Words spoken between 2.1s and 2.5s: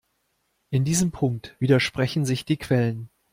sich